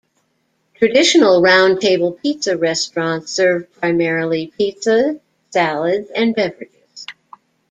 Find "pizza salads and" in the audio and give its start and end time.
4.57-6.33